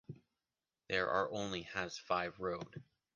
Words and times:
The 0.89 0.97
are 0.97 1.31
only 1.31 1.61
has 1.75 1.99
five 1.99 2.39
road. 2.39 2.81